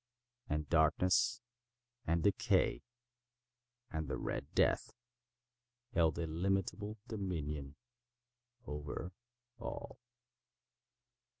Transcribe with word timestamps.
And 0.49 0.67
Darkness 0.67 1.41
and 2.07 2.23
Decay 2.23 2.81
and 3.91 4.07
the 4.07 4.17
Red 4.17 4.51
Death 4.55 4.93
held 5.93 6.17
illimitable 6.17 6.97
dominion 7.07 7.75
over 8.65 9.11
all. 9.59 9.99